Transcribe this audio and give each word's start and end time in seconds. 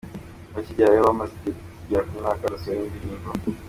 Bakigerayo, 0.53 0.99
bamaze 1.07 1.33
igihe 1.37 1.65
kigera 1.79 2.05
ku 2.07 2.13
mwaka 2.19 2.41
badasohora 2.45 2.85
indirimbo. 2.97 3.27